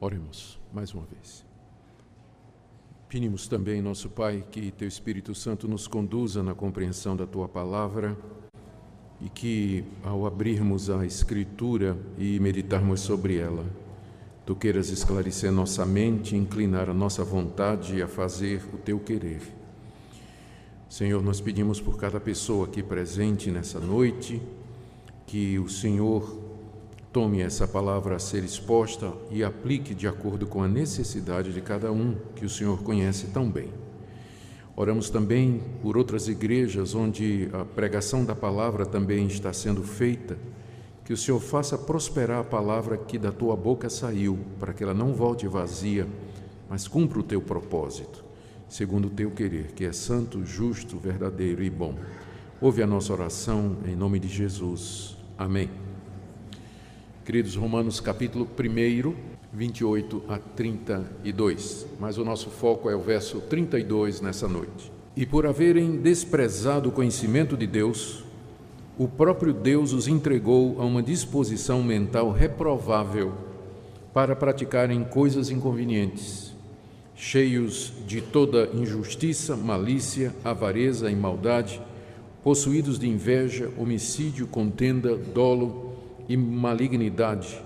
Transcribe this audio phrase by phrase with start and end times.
[0.00, 1.44] Oremos mais uma vez.
[3.06, 8.16] Pedimos também, nosso Pai, que Teu Espírito Santo nos conduza na compreensão da Tua palavra
[9.20, 13.66] e que, ao abrirmos a Escritura e meditarmos sobre ela,
[14.46, 19.42] Tu queiras esclarecer nossa mente, inclinar a nossa vontade a fazer o Teu querer.
[20.88, 24.40] Senhor, nós pedimos por cada pessoa aqui presente nessa noite
[25.26, 26.49] que o Senhor
[27.12, 31.90] Tome essa palavra a ser exposta e aplique de acordo com a necessidade de cada
[31.90, 33.72] um, que o Senhor conhece tão bem.
[34.76, 40.38] Oramos também por outras igrejas onde a pregação da palavra também está sendo feita,
[41.04, 44.94] que o Senhor faça prosperar a palavra que da tua boca saiu, para que ela
[44.94, 46.06] não volte vazia,
[46.68, 48.24] mas cumpra o teu propósito,
[48.68, 51.96] segundo o teu querer, que é santo, justo, verdadeiro e bom.
[52.60, 55.16] Ouve a nossa oração em nome de Jesus.
[55.36, 55.89] Amém.
[57.30, 59.14] Queridos, Romanos capítulo 1,
[59.52, 61.86] 28 a 32.
[62.00, 64.90] Mas o nosso foco é o verso 32 nessa noite.
[65.16, 68.24] E por haverem desprezado o conhecimento de Deus,
[68.98, 73.32] o próprio Deus os entregou a uma disposição mental reprovável
[74.12, 76.52] para praticarem coisas inconvenientes,
[77.14, 81.80] cheios de toda injustiça, malícia, avareza e maldade,
[82.42, 85.89] possuídos de inveja, homicídio, contenda, dolo,
[86.30, 87.60] e malignidade,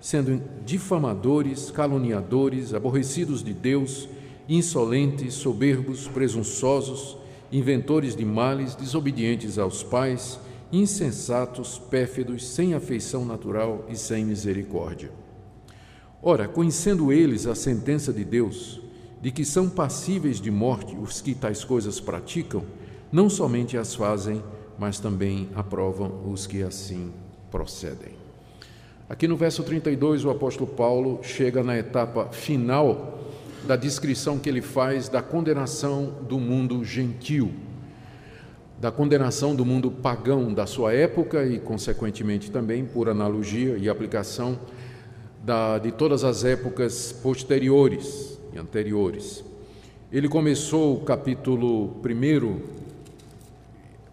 [0.00, 4.08] sendo difamadores, caluniadores, aborrecidos de Deus,
[4.48, 7.16] insolentes, soberbos, presunçosos,
[7.52, 10.40] inventores de males, desobedientes aos pais,
[10.72, 15.12] insensatos, pérfidos, sem afeição natural e sem misericórdia.
[16.20, 18.80] Ora, conhecendo eles a sentença de Deus,
[19.22, 22.64] de que são passíveis de morte os que tais coisas praticam,
[23.12, 24.42] não somente as fazem,
[24.76, 27.12] mas também aprovam os que assim
[27.50, 28.12] procedem.
[29.08, 33.18] Aqui no verso 32, o apóstolo Paulo chega na etapa final
[33.66, 37.50] da descrição que ele faz da condenação do mundo gentil,
[38.78, 44.58] da condenação do mundo pagão da sua época e, consequentemente, também por analogia e aplicação
[45.42, 49.42] da, de todas as épocas posteriores e anteriores.
[50.12, 52.77] Ele começou o capítulo 1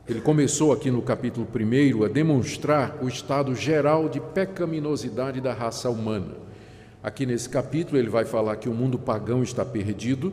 [0.07, 5.89] ele começou aqui no capítulo 1 a demonstrar o estado geral de pecaminosidade da raça
[5.89, 6.33] humana.
[7.01, 10.31] Aqui nesse capítulo ele vai falar que o mundo pagão está perdido,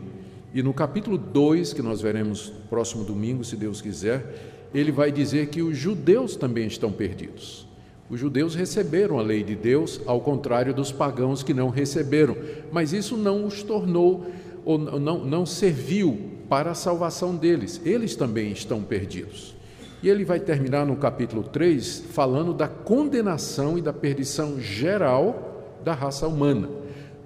[0.53, 5.47] e no capítulo 2, que nós veremos próximo domingo, se Deus quiser, ele vai dizer
[5.47, 7.67] que os judeus também estão perdidos.
[8.07, 12.37] Os judeus receberam a lei de Deus, ao contrário dos pagãos que não receberam,
[12.71, 14.27] mas isso não os tornou,
[14.63, 17.81] ou não, não serviu para a salvação deles.
[17.83, 19.55] Eles também estão perdidos.
[20.03, 25.93] E ele vai terminar no capítulo 3 falando da condenação e da perdição geral da
[25.93, 26.69] raça humana.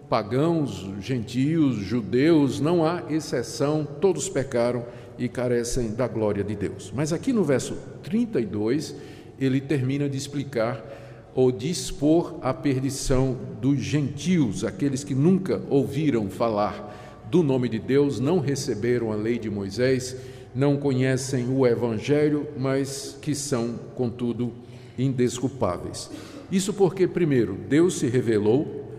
[0.08, 4.86] Pagãos, gentios, judeus, não há exceção, todos pecaram
[5.18, 6.94] e carecem da glória de Deus.
[6.96, 8.96] Mas aqui no verso 32,
[9.40, 10.86] ele termina de explicar
[11.34, 17.80] ou de expor a perdição dos gentios, aqueles que nunca ouviram falar do nome de
[17.80, 20.16] Deus, não receberam a lei de Moisés
[20.58, 24.52] não conhecem o Evangelho, mas que são, contudo,
[24.98, 26.10] indesculpáveis.
[26.52, 28.90] Isso porque, primeiro, Deus se revelou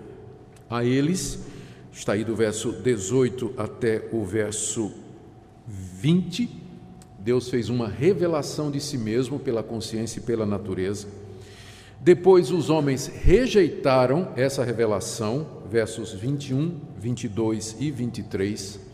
[0.70, 1.40] a eles,
[1.92, 4.92] está aí do verso 18 até o verso
[5.66, 6.48] 20.
[7.18, 11.08] Deus fez uma revelação de si mesmo pela consciência e pela natureza.
[12.00, 18.87] Depois os homens rejeitaram essa revelação, versos 21, 22 e 23.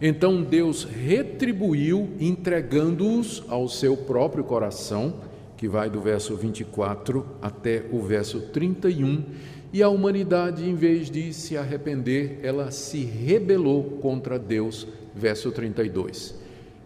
[0.00, 5.14] Então Deus retribuiu, entregando-os ao seu próprio coração,
[5.56, 9.24] que vai do verso 24 até o verso 31,
[9.72, 16.34] e a humanidade, em vez de se arrepender, ela se rebelou contra Deus, verso 32.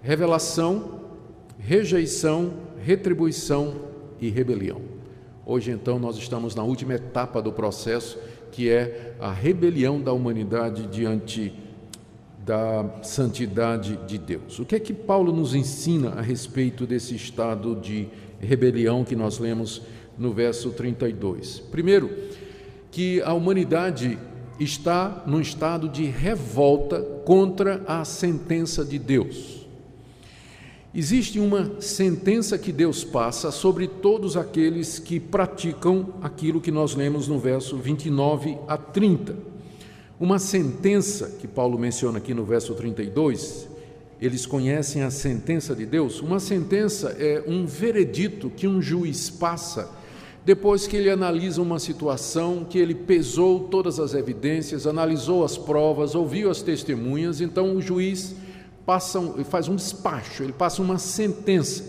[0.02, 1.02] Revelação,
[1.58, 3.74] rejeição, retribuição
[4.20, 4.80] e rebelião.
[5.44, 8.18] Hoje, então, nós estamos na última etapa do processo,
[8.50, 11.52] que é a rebelião da humanidade diante
[12.44, 14.58] da santidade de Deus.
[14.58, 18.08] O que é que Paulo nos ensina a respeito desse estado de
[18.40, 19.82] rebelião que nós lemos
[20.18, 21.60] no verso 32?
[21.70, 22.10] Primeiro,
[22.90, 24.18] que a humanidade
[24.58, 29.62] está num estado de revolta contra a sentença de Deus.
[30.94, 37.26] Existe uma sentença que Deus passa sobre todos aqueles que praticam aquilo que nós lemos
[37.26, 39.51] no verso 29 a 30.
[40.22, 43.66] Uma sentença que Paulo menciona aqui no verso 32,
[44.20, 46.20] eles conhecem a sentença de Deus.
[46.20, 49.90] Uma sentença é um veredito que um juiz passa
[50.44, 56.14] depois que ele analisa uma situação, que ele pesou todas as evidências, analisou as provas,
[56.14, 58.36] ouviu as testemunhas, então o juiz
[58.86, 61.82] passa, faz um despacho, ele passa uma sentença.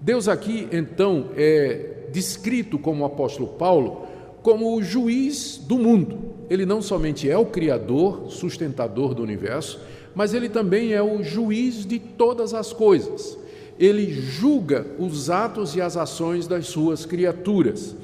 [0.00, 4.12] Deus aqui, então, é descrito como o apóstolo Paulo
[4.44, 6.34] como o juiz do mundo.
[6.48, 9.80] Ele não somente é o criador, sustentador do universo,
[10.14, 13.42] mas ele também é o juiz de todas as coisas
[13.78, 17.96] ele julga os atos e as ações das suas criaturas.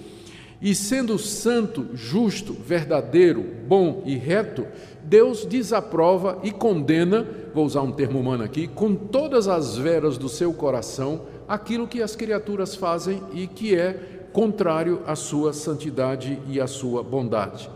[0.61, 4.67] E sendo santo, justo, verdadeiro, bom e reto,
[5.03, 10.29] Deus desaprova e condena, vou usar um termo humano aqui, com todas as veras do
[10.29, 16.61] seu coração, aquilo que as criaturas fazem e que é contrário à sua santidade e
[16.61, 17.69] à sua bondade.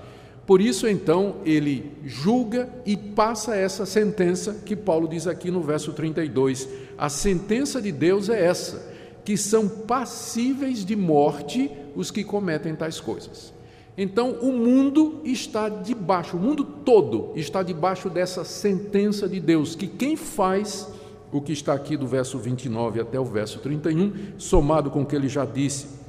[0.47, 5.93] Por isso, então, ele julga e passa essa sentença que Paulo diz aqui no verso
[5.93, 6.69] 32.
[6.99, 8.93] A sentença de Deus é essa:
[9.25, 13.55] que são passíveis de morte os que cometem tais coisas.
[13.97, 19.87] Então, o mundo está debaixo, o mundo todo está debaixo dessa sentença de Deus, que
[19.87, 20.91] quem faz
[21.33, 25.17] o que está aqui do verso 29 até o verso 31, somado com o que
[25.17, 26.04] ele já disse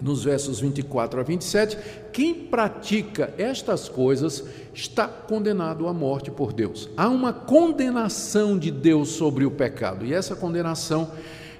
[0.00, 1.78] nos versos 24 a 27,
[2.12, 6.88] quem pratica estas coisas está condenado à morte por Deus.
[6.96, 11.10] Há uma condenação de Deus sobre o pecado, e essa condenação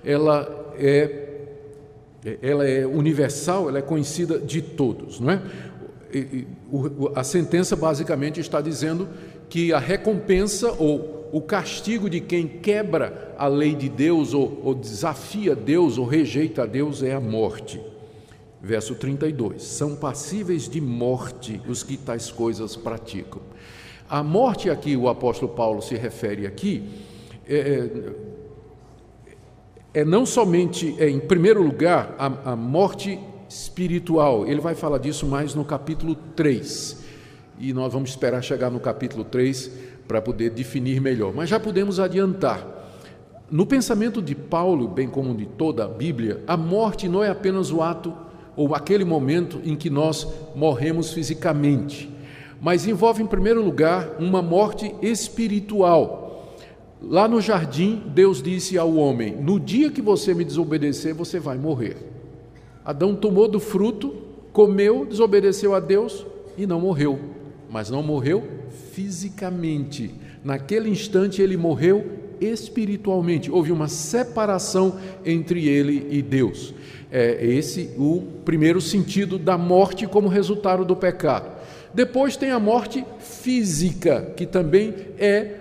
[0.05, 1.27] ela é
[2.43, 5.43] ela é universal, ela é conhecida de todos, não é?
[7.15, 9.09] A sentença basicamente está dizendo
[9.49, 14.75] que a recompensa ou o castigo de quem quebra a lei de Deus ou, ou
[14.75, 17.81] desafia Deus ou rejeita Deus é a morte.
[18.63, 23.41] Verso 32: São passíveis de morte os que tais coisas praticam.
[24.09, 26.85] A morte a que o apóstolo Paulo se refere aqui
[27.49, 27.57] é,
[29.95, 33.19] é, é não somente, é, em primeiro lugar, a, a morte
[33.49, 36.99] espiritual, ele vai falar disso mais no capítulo 3.
[37.59, 39.71] E nós vamos esperar chegar no capítulo 3
[40.07, 41.33] para poder definir melhor.
[41.35, 42.79] Mas já podemos adiantar.
[43.51, 47.73] No pensamento de Paulo, bem como de toda a Bíblia, a morte não é apenas
[47.73, 48.15] o ato
[48.61, 52.11] ou aquele momento em que nós morremos fisicamente,
[52.61, 56.55] mas envolve, em primeiro lugar, uma morte espiritual.
[57.01, 61.57] Lá no jardim, Deus disse ao homem: No dia que você me desobedecer, você vai
[61.57, 61.97] morrer.
[62.85, 64.15] Adão tomou do fruto,
[64.53, 66.27] comeu, desobedeceu a Deus
[66.59, 67.19] e não morreu,
[67.71, 68.47] mas não morreu
[68.93, 70.15] fisicamente.
[70.45, 73.51] Naquele instante, ele morreu espiritualmente.
[73.51, 76.75] Houve uma separação entre ele e Deus
[77.11, 81.51] é esse o primeiro sentido da morte como resultado do pecado.
[81.93, 85.57] Depois tem a morte física, que também é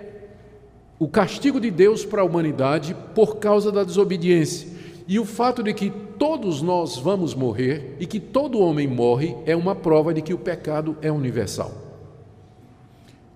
[0.98, 4.68] o castigo de Deus para a humanidade por causa da desobediência.
[5.08, 9.56] E o fato de que todos nós vamos morrer e que todo homem morre é
[9.56, 11.89] uma prova de que o pecado é universal.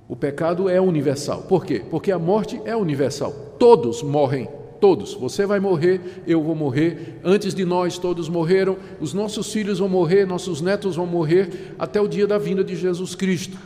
[0.08, 1.42] O pecado é universal.
[1.42, 1.82] Por quê?
[1.90, 3.32] Porque a morte é universal.
[3.58, 4.48] Todos morrem
[4.84, 5.14] Todos.
[5.14, 7.18] Você vai morrer, eu vou morrer.
[7.24, 8.76] Antes de nós, todos morreram.
[9.00, 12.76] Os nossos filhos vão morrer, nossos netos vão morrer, até o dia da vinda de
[12.76, 13.56] Jesus Cristo.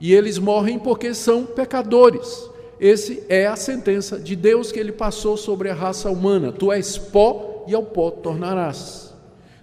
[0.00, 2.50] E eles morrem porque são pecadores.
[2.80, 6.50] Esse é a sentença de Deus que ele passou sobre a raça humana.
[6.50, 9.09] Tu és pó e ao pó tornarás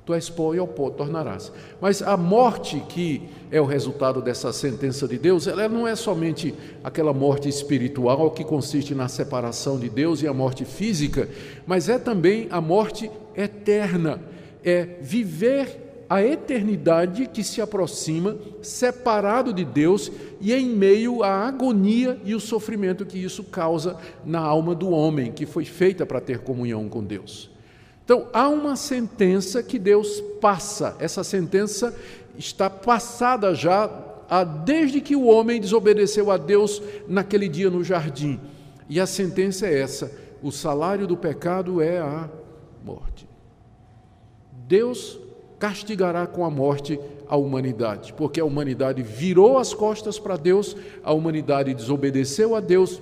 [0.08, 1.52] tu és pó e ao pó tornarás.
[1.82, 6.56] Mas a morte que é o resultado dessa sentença de Deus, ela não é somente
[6.82, 11.28] aquela morte espiritual que consiste na separação de Deus e a morte física,
[11.66, 14.22] mas é também a morte eterna,
[14.64, 22.18] é viver a eternidade que se aproxima, separado de Deus e em meio à agonia
[22.24, 26.40] e o sofrimento que isso causa na alma do homem, que foi feita para ter
[26.40, 27.57] comunhão com Deus.
[28.08, 31.94] Então, há uma sentença que Deus passa, essa sentença
[32.38, 33.86] está passada já
[34.64, 38.40] desde que o homem desobedeceu a Deus naquele dia no jardim.
[38.88, 40.10] E a sentença é essa:
[40.42, 42.30] o salário do pecado é a
[42.82, 43.28] morte.
[44.54, 45.20] Deus
[45.60, 46.98] castigará com a morte
[47.28, 53.02] a humanidade, porque a humanidade virou as costas para Deus, a humanidade desobedeceu a Deus,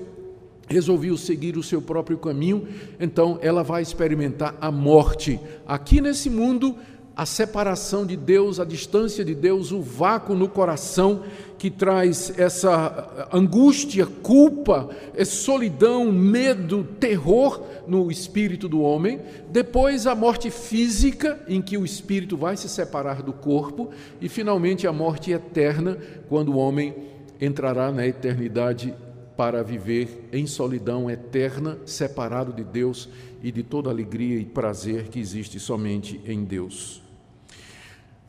[0.67, 2.67] resolveu seguir o seu próprio caminho,
[3.00, 5.39] então ela vai experimentar a morte.
[5.67, 6.75] Aqui nesse mundo,
[7.15, 11.24] a separação de Deus, a distância de Deus, o vácuo no coração
[11.57, 14.89] que traz essa angústia, culpa,
[15.25, 19.22] solidão, medo, terror no espírito do homem.
[19.50, 23.91] Depois, a morte física, em que o espírito vai se separar do corpo.
[24.19, 26.93] E, finalmente, a morte eterna, quando o homem
[27.39, 28.93] entrará na eternidade
[29.36, 33.10] para viver em solidão eterna, separado de Deus
[33.44, 37.04] e de toda alegria e prazer que existe somente em Deus.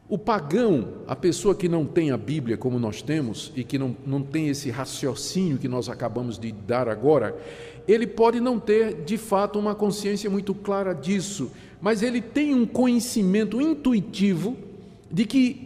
[0.09, 3.97] O pagão, a pessoa que não tem a Bíblia como nós temos e que não,
[4.07, 7.37] não tem esse raciocínio que nós acabamos de dar agora,
[7.89, 12.65] ele pode não ter de fato uma consciência muito clara disso, mas ele tem um
[12.65, 14.57] conhecimento intuitivo
[15.11, 15.66] de que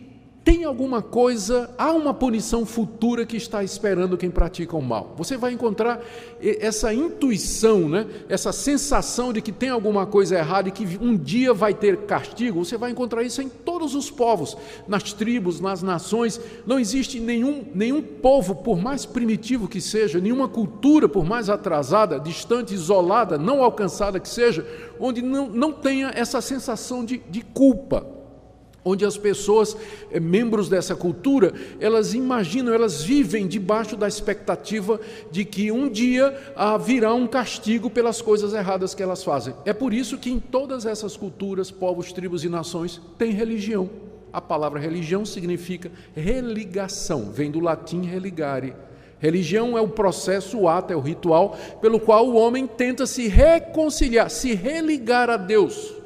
[0.50, 5.14] tem alguma coisa, há uma punição futura que está esperando quem pratica o mal.
[5.16, 6.04] Você vai encontrar
[6.42, 8.04] essa intuição, né?
[8.28, 12.64] essa sensação de que tem alguma coisa errada e que um dia vai ter castigo.
[12.64, 14.56] Você vai encontrar isso em todos os povos,
[14.88, 16.40] nas tribos, nas nações.
[16.66, 22.18] Não existe nenhum, nenhum povo, por mais primitivo que seja, nenhuma cultura, por mais atrasada,
[22.18, 24.66] distante, isolada, não alcançada que seja,
[24.98, 28.18] onde não, não tenha essa sensação de, de culpa
[28.84, 29.76] onde as pessoas,
[30.10, 36.34] eh, membros dessa cultura, elas imaginam, elas vivem debaixo da expectativa de que um dia
[36.84, 39.54] virá um castigo pelas coisas erradas que elas fazem.
[39.64, 43.90] É por isso que em todas essas culturas, povos, tribos e nações, tem religião.
[44.32, 48.74] A palavra religião significa religação, vem do latim religare.
[49.18, 53.28] Religião é o processo, o ato, é o ritual pelo qual o homem tenta se
[53.28, 55.99] reconciliar, se religar a Deus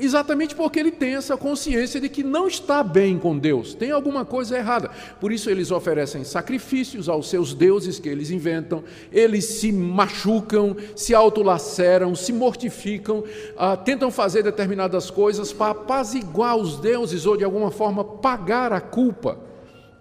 [0.00, 4.24] exatamente porque ele tem essa consciência de que não está bem com Deus, tem alguma
[4.24, 4.90] coisa errada.
[5.20, 11.14] Por isso eles oferecem sacrifícios aos seus deuses que eles inventam, eles se machucam, se
[11.14, 13.24] autolaceram, se mortificam,
[13.56, 18.80] ah, tentam fazer determinadas coisas para apaziguar os deuses ou de alguma forma pagar a
[18.80, 19.38] culpa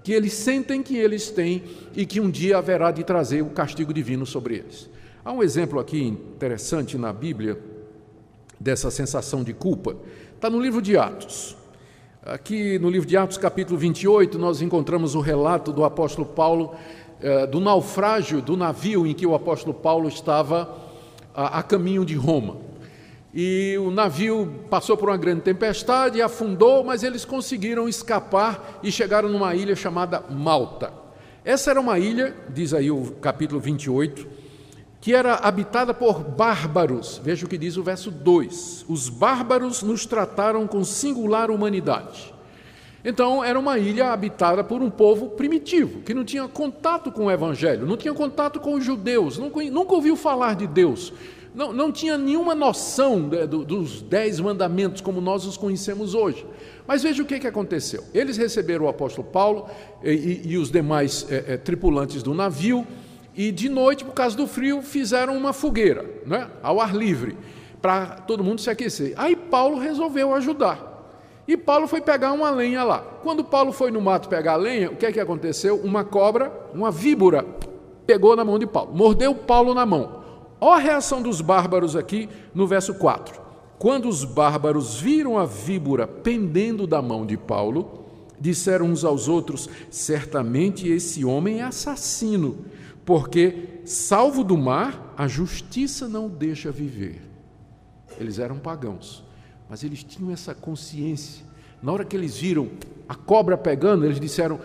[0.03, 1.63] que eles sentem que eles têm
[1.93, 4.89] e que um dia haverá de trazer o castigo divino sobre eles.
[5.25, 7.59] Há um exemplo aqui interessante na Bíblia
[8.59, 9.95] dessa sensação de culpa,
[10.35, 11.55] está no livro de Atos.
[12.23, 16.75] Aqui no livro de Atos, capítulo 28, nós encontramos o relato do apóstolo Paulo,
[17.21, 20.87] eh, do naufrágio do navio em que o apóstolo Paulo estava
[21.33, 22.57] a, caminho de Roma.
[23.33, 29.29] E o navio passou por uma grande tempestade afundou, mas eles conseguiram escapar e chegaram
[29.29, 30.91] numa ilha chamada Malta.
[31.45, 34.27] Essa era uma ilha, diz aí o capítulo 28,
[35.07, 37.21] que era habitada por bárbaros.
[37.23, 42.35] Veja o que diz o verso 2: Os bárbaros nos trataram com singular humanidade.
[43.05, 47.31] Então, era uma ilha habitada por um povo primitivo, que não tinha contato com o
[47.31, 51.13] Evangelho, não tinha contato com os judeus, nunca, ouviu falar de Deus,
[51.55, 56.45] não, não tinha nenhuma noção do, dos dez mandamentos como nós os conhecemos hoje.
[56.85, 59.69] Mas veja o que, que aconteceu: eles receberam o apóstolo Paulo
[60.03, 62.85] e, e, e os demais é, é, tripulantes do navio
[63.37, 67.37] e de noite, por causa do frio, fizeram uma fogueira, né, ao ar livre,
[67.79, 69.13] para todo mundo se aquecer.
[69.15, 70.87] Aí Paulo resolveu ajudar.
[71.47, 72.99] E Paulo foi pegar uma lenha lá.
[72.99, 75.77] Quando Paulo foi no mato pegar a lenha, o que é que aconteceu?
[75.77, 77.45] Uma cobra, uma víbora,
[78.07, 80.23] pegou na mão de Paulo, mordeu Paulo na mão.
[80.59, 83.39] Olha a reação dos bárbaros aqui no verso 4.
[83.77, 88.05] Quando os bárbaros viram a víbora pendendo da mão de Paulo,
[88.39, 92.65] disseram uns aos outros: Certamente esse homem é assassino
[93.07, 97.21] porque, salvo do mar, a justiça não deixa viver.
[98.19, 99.23] Eles eram pagãos,
[99.69, 101.45] mas eles tinham essa consciência.
[101.81, 102.67] Na hora que eles viram
[103.07, 104.59] a cobra pegando, eles disseram: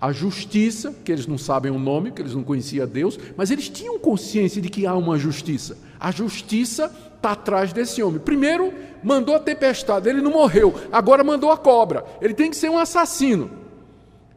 [0.00, 3.68] a justiça, que eles não sabem o nome, que eles não conheciam Deus, mas eles
[3.68, 5.76] tinham consciência de que há uma justiça.
[6.00, 8.20] A justiça está atrás desse homem.
[8.20, 8.72] Primeiro,
[9.04, 12.06] mandou a tempestade, ele não morreu, agora mandou a cobra.
[12.22, 13.61] Ele tem que ser um assassino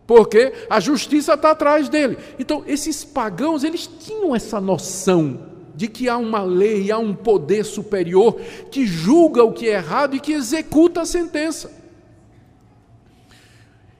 [0.08, 2.18] porque a justiça está atrás dele.
[2.38, 7.66] Então, esses pagãos, eles tinham essa noção de que há uma lei, há um poder
[7.66, 8.40] superior
[8.72, 11.72] que julga o que é errado e que executa a sentença.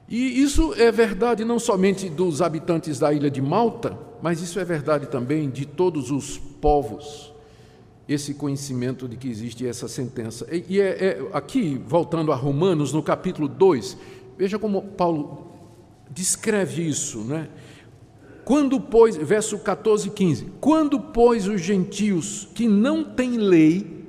[0.08, 4.64] E isso é verdade não somente dos habitantes da ilha de Malta, mas isso é
[4.64, 7.34] verdade também de todos os povos.
[8.08, 10.46] Esse conhecimento de que existe essa sentença.
[10.50, 13.96] E é, é aqui, voltando a Romanos, no capítulo 2,
[14.38, 15.45] veja como Paulo
[16.10, 17.48] descreve isso, né?
[18.44, 24.04] Quando, pois, verso 14 e 15: Quando, pois, os gentios que não têm lei,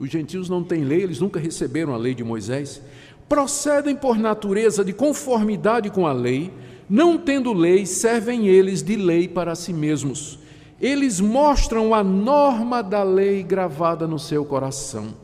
[0.00, 2.80] os gentios não têm lei, eles nunca receberam a lei de Moisés,
[3.28, 6.52] procedem por natureza de conformidade com a lei,
[6.88, 10.38] não tendo lei, servem eles de lei para si mesmos.
[10.80, 15.21] Eles mostram a norma da lei gravada no seu coração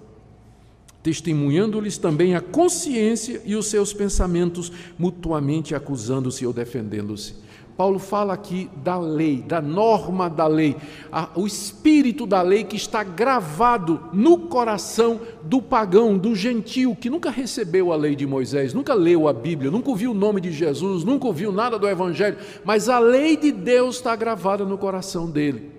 [1.08, 7.34] testemunhando-lhes também a consciência e os seus pensamentos, mutuamente acusando-se ou defendendo-se.
[7.78, 10.76] Paulo fala aqui da lei, da norma da lei,
[11.10, 17.08] a, o espírito da lei que está gravado no coração do pagão, do gentio, que
[17.08, 20.52] nunca recebeu a lei de Moisés, nunca leu a Bíblia, nunca ouviu o nome de
[20.52, 22.36] Jesus, nunca ouviu nada do Evangelho,
[22.66, 25.70] mas a lei de Deus está gravada no coração dele.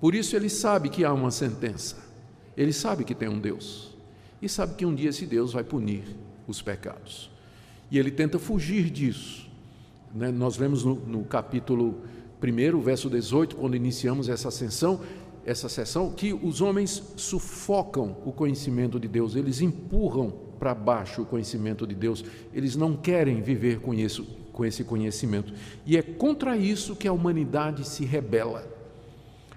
[0.00, 2.01] Por isso ele sabe que há uma sentença.
[2.56, 3.92] Ele sabe que tem um Deus
[4.40, 6.02] e sabe que um dia esse Deus vai punir
[6.46, 7.30] os pecados.
[7.90, 9.48] E ele tenta fugir disso.
[10.14, 10.30] Né?
[10.30, 12.00] Nós lemos no, no capítulo
[12.42, 15.00] 1, verso 18, quando iniciamos essa ascensão,
[15.44, 21.26] essa sessão, que os homens sufocam o conhecimento de Deus, eles empurram para baixo o
[21.26, 25.52] conhecimento de Deus, eles não querem viver com, isso, com esse conhecimento.
[25.84, 28.71] E é contra isso que a humanidade se rebela.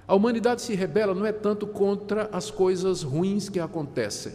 [0.08, 4.34] A humanidade se rebela não é tanto contra as coisas ruins que acontecem.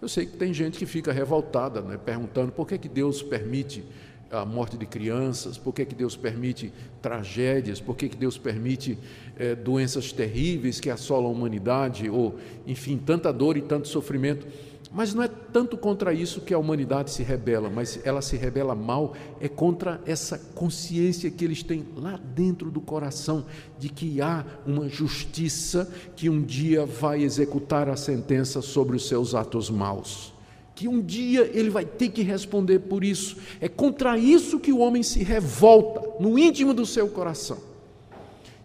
[0.00, 3.84] Eu sei que tem gente que fica revoltada, né, perguntando por que, que Deus permite
[4.30, 8.98] a morte de crianças, por que, que Deus permite tragédias, por que, que Deus permite
[9.36, 14.46] é, doenças terríveis que assolam a humanidade, ou, enfim, tanta dor e tanto sofrimento.
[14.90, 18.74] Mas não é tanto contra isso que a humanidade se rebela, mas ela se rebela
[18.74, 23.44] mal, é contra essa consciência que eles têm lá dentro do coração
[23.78, 29.34] de que há uma justiça que um dia vai executar a sentença sobre os seus
[29.34, 30.32] atos maus
[30.74, 33.36] que um dia ele vai ter que responder por isso.
[33.60, 37.58] É contra isso que o homem se revolta no íntimo do seu coração.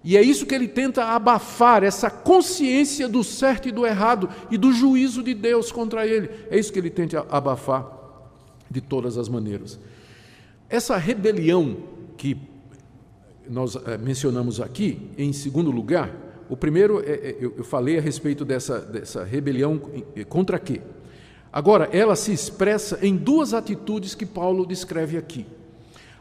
[0.03, 4.57] E é isso que ele tenta abafar, essa consciência do certo e do errado e
[4.57, 6.29] do juízo de Deus contra ele.
[6.51, 7.87] É isso que ele tenta abafar
[8.69, 9.79] de todas as maneiras.
[10.69, 11.77] Essa rebelião
[12.17, 12.35] que
[13.49, 16.13] nós eh, mencionamos aqui, em segundo lugar,
[16.49, 19.81] o primeiro, é, é, eu falei a respeito dessa, dessa rebelião
[20.27, 20.81] contra quê?
[21.51, 25.45] Agora, ela se expressa em duas atitudes que Paulo descreve aqui.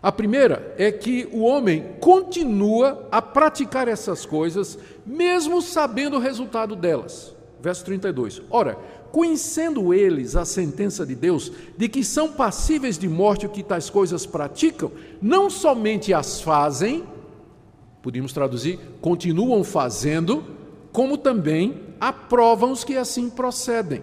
[0.03, 6.75] A primeira é que o homem continua a praticar essas coisas, mesmo sabendo o resultado
[6.75, 7.37] delas.
[7.61, 8.43] Verso 32.
[8.51, 8.77] Ora,
[9.13, 13.89] conhecendo eles a sentença de Deus, de que são passíveis de morte o que tais
[13.89, 14.91] coisas praticam,
[15.21, 17.05] não somente as fazem,
[18.03, 20.45] podemos traduzir, continuam fazendo,
[20.91, 24.03] como também aprovam os que assim procedem.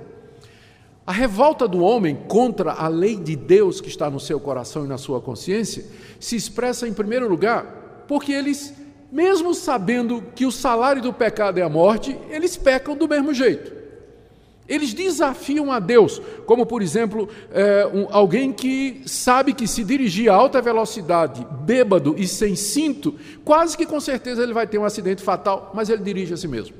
[1.09, 4.87] A revolta do homem contra a lei de Deus que está no seu coração e
[4.87, 5.83] na sua consciência
[6.19, 8.75] se expressa, em primeiro lugar, porque eles,
[9.11, 13.73] mesmo sabendo que o salário do pecado é a morte, eles pecam do mesmo jeito.
[14.67, 20.29] Eles desafiam a Deus, como por exemplo, é, um, alguém que sabe que se dirigir
[20.29, 24.85] a alta velocidade, bêbado e sem cinto, quase que com certeza ele vai ter um
[24.85, 26.75] acidente fatal, mas ele dirige a si mesmo.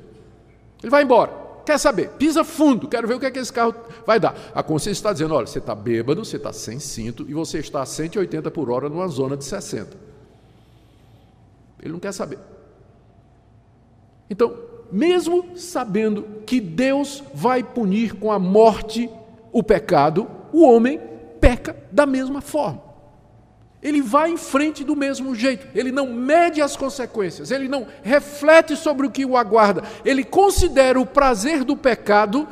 [0.80, 1.39] Ele vai embora.
[1.64, 2.10] Quer saber?
[2.10, 3.74] Pisa fundo, quero ver o que, é que esse carro
[4.06, 4.34] vai dar.
[4.54, 7.82] A consciência está dizendo: olha, você está bêbado, você está sem cinto e você está
[7.82, 9.96] a 180 por hora numa zona de 60.
[11.82, 12.38] Ele não quer saber.
[14.28, 14.54] Então,
[14.92, 19.10] mesmo sabendo que Deus vai punir com a morte
[19.52, 21.00] o pecado, o homem
[21.40, 22.89] peca da mesma forma.
[23.82, 28.76] Ele vai em frente do mesmo jeito, ele não mede as consequências, ele não reflete
[28.76, 32.46] sobre o que o aguarda, ele considera o prazer do pecado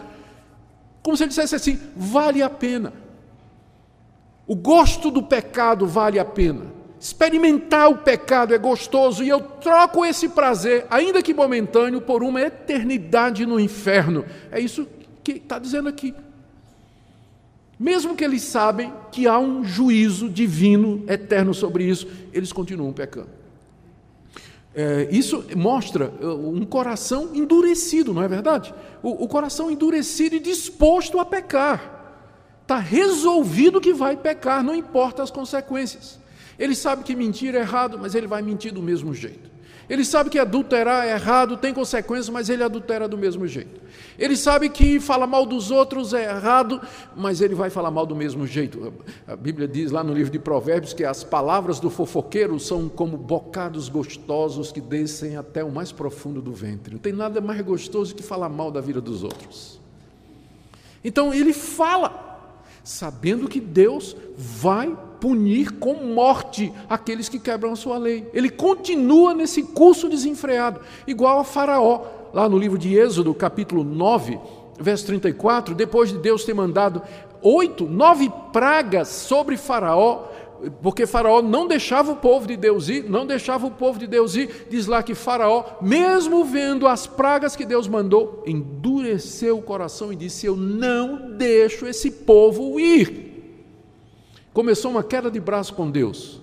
[1.08, 2.92] como se ele dissesse assim: vale a pena.
[4.46, 6.66] O gosto do pecado vale a pena.
[7.00, 12.42] Experimentar o pecado é gostoso e eu troco esse prazer, ainda que momentâneo, por uma
[12.42, 14.26] eternidade no inferno.
[14.50, 14.86] É isso
[15.24, 16.14] que está dizendo aqui.
[17.78, 23.28] Mesmo que eles sabem que há um juízo divino eterno sobre isso, eles continuam pecando.
[24.74, 28.74] É, isso mostra uh, um coração endurecido, não é verdade?
[29.02, 31.98] O, o coração endurecido e disposto a pecar.
[32.62, 36.18] Está resolvido que vai pecar, não importa as consequências.
[36.58, 39.47] Ele sabe que mentir é errado, mas ele vai mentir do mesmo jeito.
[39.88, 43.80] Ele sabe que adulterar é errado, tem consequências, mas ele adultera do mesmo jeito.
[44.18, 46.80] Ele sabe que falar mal dos outros é errado,
[47.16, 48.92] mas ele vai falar mal do mesmo jeito.
[49.26, 53.16] A Bíblia diz lá no livro de Provérbios que as palavras do fofoqueiro são como
[53.16, 56.92] bocados gostosos que descem até o mais profundo do ventre.
[56.92, 59.80] Não tem nada mais gostoso que falar mal da vida dos outros.
[61.02, 62.52] Então ele fala,
[62.84, 68.28] sabendo que Deus vai punir com morte aqueles que quebram a sua lei.
[68.32, 72.02] Ele continua nesse curso desenfreado, igual a Faraó,
[72.32, 74.38] lá no livro de Êxodo, capítulo 9,
[74.78, 77.02] verso 34, depois de Deus ter mandado
[77.42, 80.24] oito, nove pragas sobre Faraó,
[80.82, 84.34] porque Faraó não deixava o povo de Deus ir, não deixava o povo de Deus
[84.34, 90.12] ir, diz lá que Faraó, mesmo vendo as pragas que Deus mandou, endureceu o coração
[90.12, 93.27] e disse: Eu não deixo esse povo ir.
[94.52, 96.40] Começou uma queda de braço com Deus.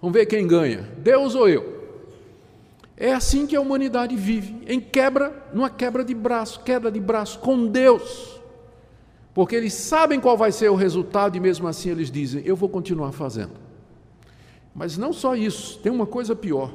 [0.00, 1.80] Vamos ver quem ganha, Deus ou eu?
[2.96, 7.38] É assim que a humanidade vive, em quebra, numa quebra de braço, queda de braço
[7.38, 8.40] com Deus.
[9.32, 12.68] Porque eles sabem qual vai ser o resultado e mesmo assim eles dizem: "Eu vou
[12.68, 13.52] continuar fazendo".
[14.74, 16.74] Mas não só isso, tem uma coisa pior.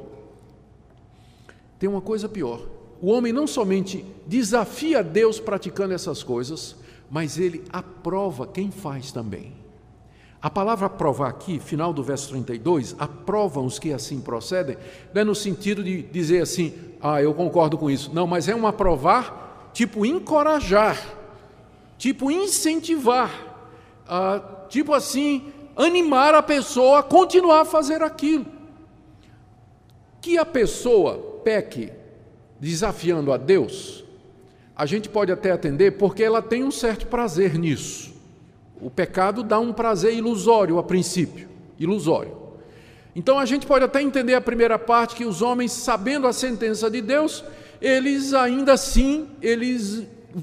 [1.78, 2.66] Tem uma coisa pior.
[3.00, 6.76] O homem não somente desafia Deus praticando essas coisas,
[7.10, 9.52] mas ele aprova quem faz também.
[10.46, 14.78] A palavra aprovar aqui, final do verso 32, aprovam os que assim procedem,
[15.12, 18.14] não é no sentido de dizer assim, ah, eu concordo com isso.
[18.14, 21.04] Não, mas é um aprovar, tipo encorajar,
[21.98, 23.28] tipo incentivar,
[24.06, 28.46] ah, tipo assim, animar a pessoa a continuar a fazer aquilo.
[30.20, 31.90] Que a pessoa peque
[32.60, 34.04] desafiando a Deus,
[34.76, 38.14] a gente pode até atender porque ela tem um certo prazer nisso.
[38.80, 42.36] O pecado dá um prazer ilusório a princípio, ilusório.
[43.14, 46.90] Então a gente pode até entender a primeira parte que os homens, sabendo a sentença
[46.90, 47.42] de Deus,
[47.80, 50.02] eles ainda assim, eles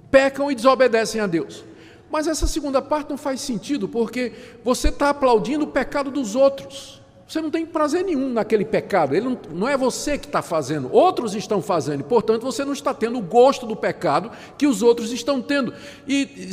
[0.09, 1.63] pecam e desobedecem a Deus.
[2.11, 4.31] Mas essa segunda parte não faz sentido, porque
[4.63, 7.01] você está aplaudindo o pecado dos outros.
[7.27, 10.91] Você não tem prazer nenhum naquele pecado, ele não, não é você que está fazendo,
[10.91, 15.11] outros estão fazendo, portanto você não está tendo o gosto do pecado que os outros
[15.11, 15.73] estão tendo.
[16.07, 16.51] E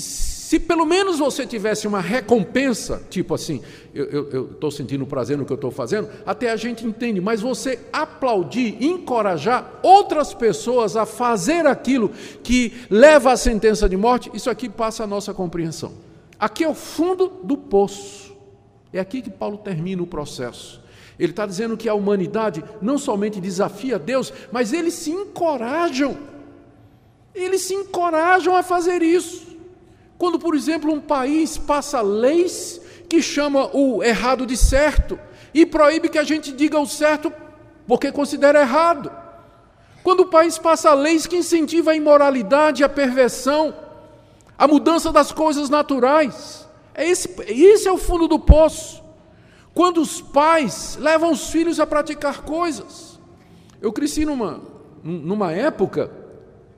[0.51, 3.63] se pelo menos você tivesse uma recompensa, tipo assim,
[3.95, 7.79] eu estou sentindo prazer no que eu estou fazendo, até a gente entende, mas você
[7.93, 12.11] aplaudir, encorajar outras pessoas a fazer aquilo
[12.43, 15.93] que leva à sentença de morte, isso aqui passa a nossa compreensão.
[16.37, 18.37] Aqui é o fundo do poço.
[18.93, 20.83] É aqui que Paulo termina o processo.
[21.17, 26.19] Ele está dizendo que a humanidade não somente desafia Deus, mas eles se encorajam.
[27.33, 29.50] Eles se encorajam a fazer isso.
[30.21, 32.79] Quando, por exemplo, um país passa leis
[33.09, 35.19] que chama o errado de certo
[35.55, 37.33] e proíbe que a gente diga o certo
[37.87, 39.11] porque considera errado.
[40.03, 43.75] Quando o país passa leis que incentivam a imoralidade, a perversão,
[44.59, 46.69] a mudança das coisas naturais.
[46.95, 49.03] É esse, esse é o fundo do poço.
[49.73, 53.19] Quando os pais levam os filhos a praticar coisas.
[53.81, 54.61] Eu cresci numa,
[55.03, 56.20] numa época,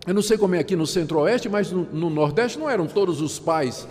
[0.06, 3.20] eu não sei como é aqui no Centro-Oeste, mas no, no, Nordeste não eram todos
[3.20, 3.86] os pais,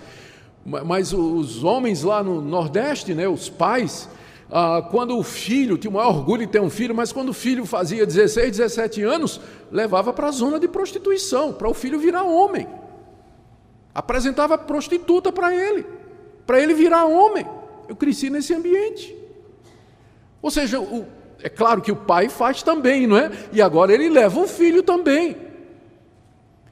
[0.65, 4.09] mas os homens lá no Nordeste, né, os pais,
[4.51, 7.33] ah, quando o filho, tinha o maior orgulho de ter um filho, mas quando o
[7.33, 9.39] filho fazia 16, 17 anos,
[9.71, 12.67] levava para a zona de prostituição, para o filho virar homem.
[13.93, 15.85] Apresentava prostituta para ele
[16.45, 17.45] para ele virar homem.
[17.87, 19.15] Eu cresci nesse ambiente.
[20.41, 21.05] Ou seja, o,
[21.41, 23.31] é claro que o pai faz também, não é?
[23.53, 25.37] E agora ele leva o filho também.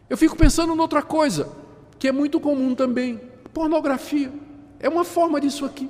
[0.09, 1.49] Eu fico pensando em outra coisa,
[1.97, 3.19] que é muito comum também:
[3.53, 4.31] pornografia.
[4.79, 5.89] É uma forma disso aqui.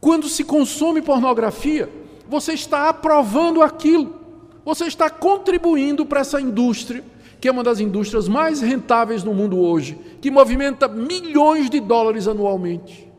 [0.00, 1.90] Quando se consome pornografia,
[2.28, 4.14] você está aprovando aquilo,
[4.64, 7.04] você está contribuindo para essa indústria
[7.40, 12.26] que é uma das indústrias mais rentáveis no mundo hoje, que movimenta milhões de dólares
[12.26, 13.10] anualmente.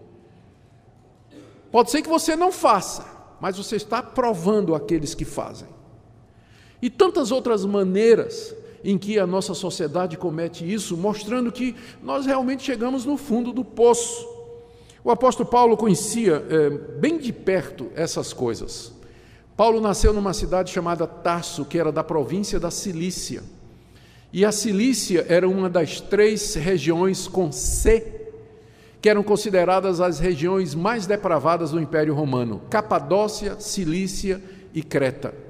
[1.71, 3.05] Pode ser que você não faça,
[3.39, 5.67] mas você está provando aqueles que fazem.
[6.81, 8.55] E tantas outras maneiras
[8.87, 13.61] em que a nossa sociedade comete isso, mostrando que nós realmente chegamos no fundo do
[13.61, 14.25] poço.
[15.03, 18.93] O apóstolo Paulo conhecia é, bem de perto essas coisas.
[19.57, 23.43] Paulo nasceu numa cidade chamada Tarso, que era da província da Cilícia.
[24.31, 28.29] E a Cilícia era uma das três regiões com C,
[29.01, 34.41] que eram consideradas as regiões mais depravadas do Império Romano: Capadócia, Cilícia
[34.73, 35.46] e Creta.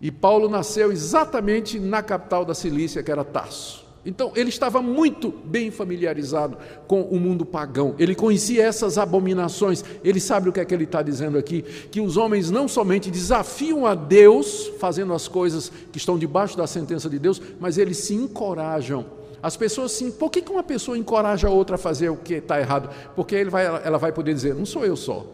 [0.00, 3.86] E Paulo nasceu exatamente na capital da Cilícia, que era Tarso.
[4.06, 6.56] Então, ele estava muito bem familiarizado
[6.86, 10.84] com o mundo pagão, ele conhecia essas abominações, ele sabe o que é que ele
[10.84, 15.98] está dizendo aqui: que os homens não somente desafiam a Deus, fazendo as coisas que
[15.98, 19.04] estão debaixo da sentença de Deus, mas eles se encorajam.
[19.42, 22.60] As pessoas sim, por que uma pessoa encoraja a outra a fazer o que está
[22.60, 22.88] errado?
[23.16, 25.26] Porque vai, ela vai poder dizer: não sou eu só,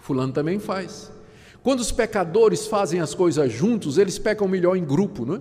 [0.00, 1.13] Fulano também faz.
[1.64, 5.40] Quando os pecadores fazem as coisas juntos, eles pecam melhor em grupo, não é?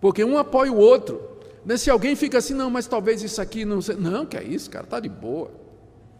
[0.00, 1.22] Porque um apoia o outro.
[1.64, 1.76] Né?
[1.76, 4.00] Se alguém fica assim, não, mas talvez isso aqui não seja.
[4.00, 5.52] Não, que é isso, cara, está de boa.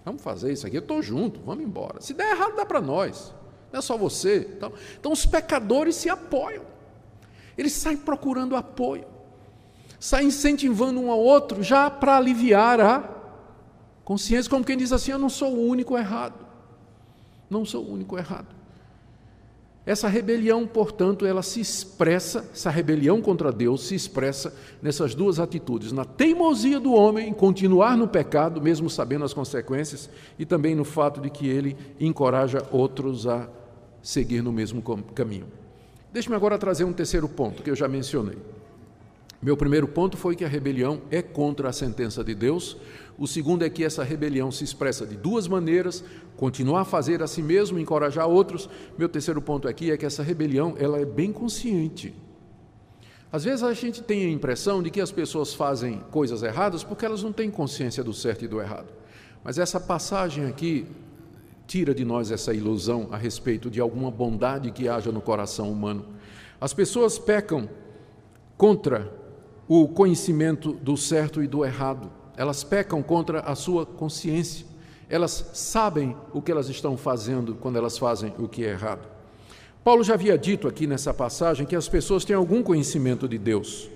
[0.04, 2.00] Vamos fazer isso aqui, eu estou junto, vamos embora.
[2.00, 3.34] Se der errado, dá para nós.
[3.72, 4.48] Não é só você.
[4.56, 6.62] Então, então os pecadores se apoiam.
[7.58, 9.04] Eles saem procurando apoio.
[9.98, 13.02] Saem incentivando um ao outro já para aliviar a
[14.04, 16.46] consciência, como quem diz assim: eu não sou o único errado.
[17.50, 18.59] Não sou o único errado.
[19.90, 25.90] Essa rebelião, portanto, ela se expressa, essa rebelião contra Deus se expressa nessas duas atitudes:
[25.90, 30.84] na teimosia do homem em continuar no pecado, mesmo sabendo as consequências, e também no
[30.84, 33.48] fato de que ele encoraja outros a
[34.00, 34.80] seguir no mesmo
[35.12, 35.48] caminho.
[36.12, 38.38] Deixe-me agora trazer um terceiro ponto que eu já mencionei.
[39.42, 42.76] Meu primeiro ponto foi que a rebelião é contra a sentença de Deus.
[43.20, 46.02] O segundo é que essa rebelião se expressa de duas maneiras:
[46.38, 48.66] continuar a fazer a si mesmo, encorajar outros.
[48.96, 52.14] Meu terceiro ponto aqui é que essa rebelião ela é bem consciente.
[53.30, 57.04] Às vezes a gente tem a impressão de que as pessoas fazem coisas erradas porque
[57.04, 58.88] elas não têm consciência do certo e do errado.
[59.44, 60.86] Mas essa passagem aqui
[61.66, 66.06] tira de nós essa ilusão a respeito de alguma bondade que haja no coração humano.
[66.58, 67.68] As pessoas pecam
[68.56, 69.12] contra
[69.68, 72.19] o conhecimento do certo e do errado.
[72.36, 74.66] Elas pecam contra a sua consciência.
[75.08, 79.06] Elas sabem o que elas estão fazendo quando elas fazem o que é errado.
[79.82, 83.90] Paulo já havia dito aqui nessa passagem que as pessoas têm algum conhecimento de Deus.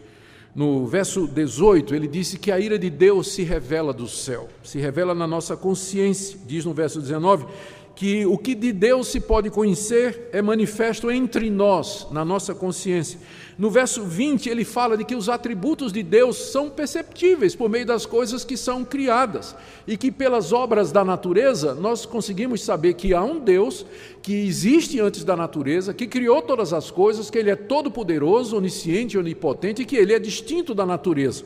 [0.55, 4.79] No verso 18, ele disse que a ira de Deus se revela do céu, se
[4.79, 6.39] revela na nossa consciência.
[6.47, 7.47] Diz no verso 19
[7.97, 13.19] que o que de Deus se pode conhecer é manifesto entre nós, na nossa consciência.
[13.57, 17.87] No verso 20, ele fala de que os atributos de Deus são perceptíveis por meio
[17.87, 19.55] das coisas que são criadas
[19.87, 23.87] e que pelas obras da natureza nós conseguimos saber que há um Deus
[24.21, 28.57] que existe antes da natureza, que criou todas as coisas, que ele é todo poderoso,
[28.57, 31.45] onisciente, onipotente e que ele é distinto da natureza.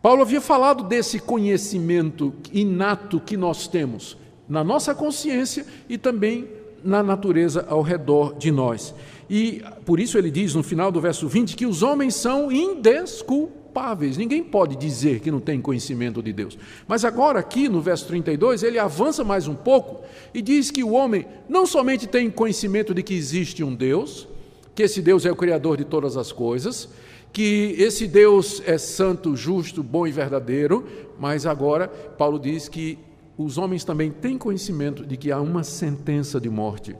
[0.00, 4.16] Paulo havia falado desse conhecimento inato que nós temos
[4.48, 6.48] na nossa consciência e também
[6.82, 8.94] na natureza ao redor de nós.
[9.28, 14.16] E por isso ele diz no final do verso 20 que os homens são indesculpáveis.
[14.16, 16.58] Ninguém pode dizer que não tem conhecimento de Deus.
[16.86, 20.92] Mas agora, aqui no verso 32, ele avança mais um pouco e diz que o
[20.92, 24.26] homem não somente tem conhecimento de que existe um Deus,
[24.74, 26.88] que esse Deus é o Criador de todas as coisas,
[27.30, 30.86] que esse Deus é santo, justo, bom e verdadeiro,
[31.18, 32.98] mas agora Paulo diz que
[33.36, 36.96] os homens também têm conhecimento de que há uma sentença de morte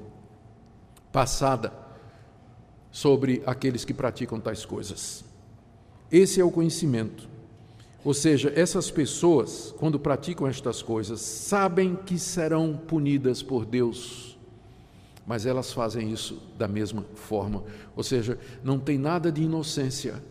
[1.11, 1.88] passada
[2.90, 5.24] sobre aqueles que praticam tais coisas.
[6.11, 7.29] Esse é o conhecimento.
[8.05, 14.38] Ou seja, essas pessoas, quando praticam estas coisas, sabem que serão punidas por Deus,
[15.27, 17.62] mas elas fazem isso da mesma forma.
[17.94, 20.22] Ou seja, não tem nada de inocência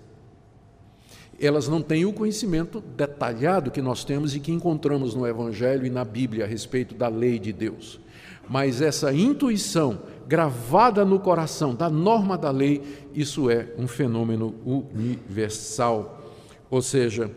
[1.39, 5.89] elas não têm o conhecimento detalhado que nós temos e que encontramos no Evangelho e
[5.89, 7.99] na Bíblia a respeito da lei de Deus.
[8.49, 16.21] Mas essa intuição gravada no coração da norma da lei, isso é um fenômeno universal.
[16.69, 17.31] Ou seja,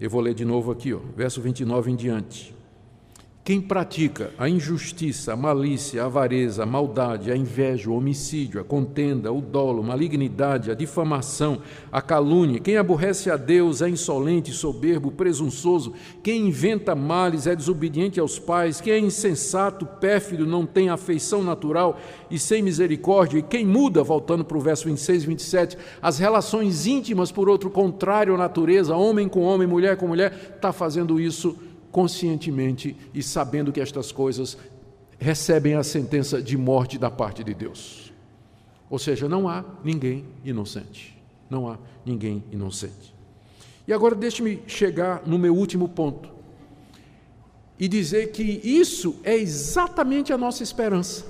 [0.00, 2.55] eu vou ler de novo aqui, ó, verso 29 em diante.
[3.46, 8.64] Quem pratica a injustiça, a malícia, a avareza, a maldade, a inveja, o homicídio, a
[8.64, 11.60] contenda, o dolo, a malignidade, a difamação,
[11.92, 15.92] a calúnia, quem aborrece a Deus é insolente, soberbo, presunçoso,
[16.24, 22.00] quem inventa males é desobediente aos pais, quem é insensato, pérfido, não tem afeição natural
[22.28, 26.84] e sem misericórdia, e quem muda, voltando para o verso 26 e 27, as relações
[26.84, 31.56] íntimas por outro contrário à natureza, homem com homem, mulher com mulher, está fazendo isso
[31.96, 34.58] conscientemente e sabendo que estas coisas
[35.18, 38.12] recebem a sentença de morte da parte de Deus.
[38.90, 41.18] Ou seja, não há ninguém inocente.
[41.48, 43.14] Não há ninguém inocente.
[43.88, 46.28] E agora deixe-me chegar no meu último ponto
[47.78, 51.24] e dizer que isso é exatamente a nossa esperança.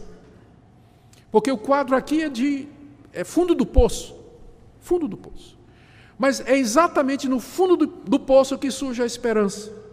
[1.30, 2.66] Porque o quadro aqui é de
[3.12, 4.16] é fundo do poço,
[4.80, 5.56] fundo do poço.
[6.18, 9.85] Mas é exatamente no fundo do, do poço que surge a esperança.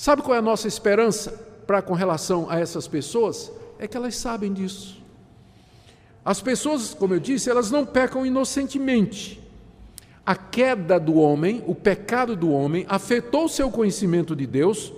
[0.00, 1.30] Sabe qual é a nossa esperança
[1.66, 3.52] para com relação a essas pessoas?
[3.78, 4.96] É que elas sabem disso.
[6.24, 9.38] As pessoas, como eu disse, elas não pecam inocentemente.
[10.24, 14.90] A queda do homem, o pecado do homem, afetou o seu conhecimento de Deus,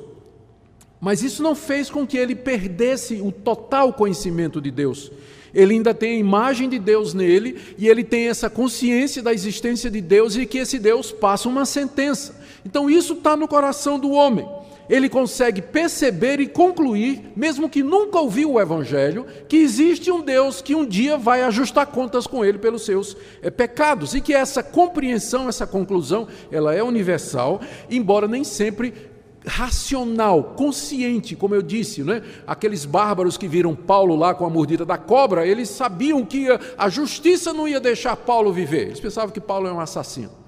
[1.01, 5.11] mas isso não fez com que ele perdesse o total conhecimento de Deus.
[5.53, 9.91] Ele ainda tem a imagem de Deus nele e ele tem essa consciência da existência
[9.91, 12.41] de Deus e que esse Deus passa uma sentença.
[12.65, 18.19] Então isso está no coração do homem ele consegue perceber e concluir, mesmo que nunca
[18.19, 22.59] ouviu o Evangelho, que existe um Deus que um dia vai ajustar contas com ele
[22.59, 28.45] pelos seus é, pecados e que essa compreensão, essa conclusão, ela é universal, embora nem
[28.45, 29.13] sempre
[29.45, 32.23] racional, consciente, como eu disse, né?
[32.47, 36.47] aqueles bárbaros que viram Paulo lá com a mordida da cobra, eles sabiam que
[36.79, 40.42] a justiça não ia deixar Paulo viver, eles pensavam que Paulo é um assassino.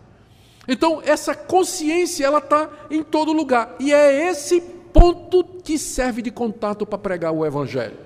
[0.66, 3.74] Então, essa consciência, ela está em todo lugar.
[3.79, 4.61] E é esse
[4.92, 7.98] ponto que serve de contato para pregar o Evangelho.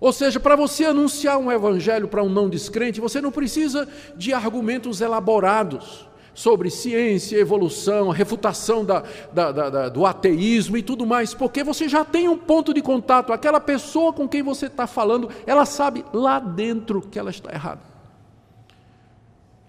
[0.00, 4.32] Ou seja, para você anunciar um Evangelho para um não descrente, você não precisa de
[4.32, 11.62] argumentos elaborados sobre ciência, evolução, refutação da, da, da, do ateísmo e tudo mais, porque
[11.62, 13.32] você já tem um ponto de contato.
[13.32, 17.89] Aquela pessoa com quem você está falando, ela sabe lá dentro que ela está errada.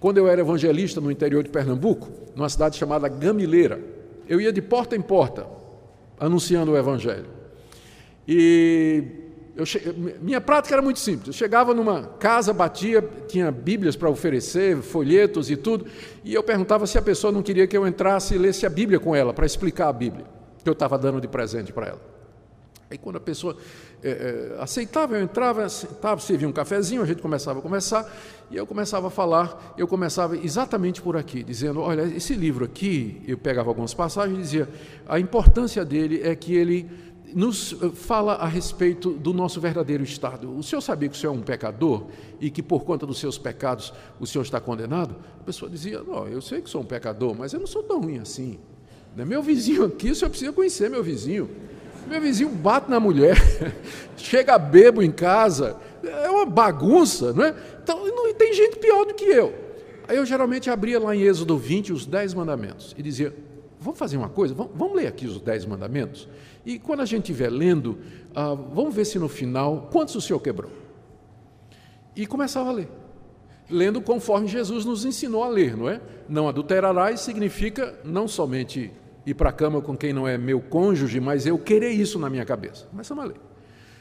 [0.02, 3.80] Quando eu era evangelista no interior de Pernambuco, numa cidade chamada Gamileira,
[4.28, 5.46] eu ia de porta em porta
[6.20, 7.28] anunciando o evangelho.
[8.28, 9.04] E
[10.20, 11.28] minha prática era muito simples.
[11.28, 15.86] Eu chegava numa casa, batia, tinha Bíblias para oferecer, folhetos e tudo,
[16.24, 19.00] e eu perguntava se a pessoa não queria que eu entrasse e lesse a Bíblia
[19.00, 20.26] com ela, para explicar a Bíblia.
[20.64, 22.11] que eu estava dando de presente para ela.
[22.92, 23.56] Aí quando a pessoa
[24.04, 28.06] é, é, aceitava, eu entrava, sentava, servia um cafezinho, a gente começava a conversar,
[28.52, 33.22] e eu começava a falar, eu começava exatamente por aqui, dizendo, olha, esse livro aqui,
[33.26, 34.70] eu pegava algumas passagens e dizia,
[35.08, 36.92] a importância dele é que ele
[37.34, 40.54] nos eh, fala a respeito do nosso verdadeiro estado.
[40.54, 42.08] O senhor sabia que o senhor é um pecador
[42.42, 45.16] e que por conta dos seus pecados o senhor está condenado?
[45.40, 48.02] A pessoa dizia, não, eu sei que sou um pecador, mas eu não sou tão
[48.02, 48.60] ruim assim.
[49.16, 51.50] Meu vizinho aqui, o senhor precisa conhecer meu vizinho.
[52.08, 53.38] Meu vizinho bate na mulher,
[54.18, 57.56] chega bebo em casa, é uma bagunça, não é?
[57.82, 59.54] Então, não, tem gente pior do que eu.
[60.08, 63.34] Aí eu geralmente abria lá em Êxodo 20 os dez mandamentos e dizia:
[63.80, 66.28] vamos fazer uma coisa, vamos, vamos ler aqui os dez mandamentos.
[66.66, 67.98] E quando a gente estiver lendo,
[68.36, 70.72] ah, vamos ver se no final, quantos o Senhor quebrou?
[72.16, 72.90] E começava a ler.
[73.70, 76.02] Lendo conforme Jesus nos ensinou a ler, não é?
[76.28, 78.92] Não adulterarás significa não somente
[79.26, 82.30] ir para a cama com quem não é meu cônjuge, mas eu querer isso na
[82.30, 82.86] minha cabeça.
[82.88, 83.40] Começamos a ler.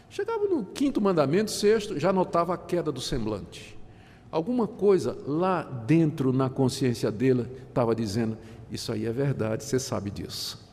[0.08, 3.78] Chegava no quinto mandamento, sexto, já notava a queda do semblante.
[4.30, 8.36] Alguma coisa lá dentro na consciência dele estava dizendo:
[8.70, 10.68] Isso aí é verdade, você sabe disso.